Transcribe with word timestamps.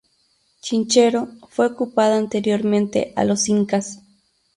Chinchero 0.63 1.29
fue 1.49 1.67
ocupada 1.67 2.17
anteriormente 2.17 3.13
a 3.15 3.23
los 3.23 3.47
incas. 3.49 3.99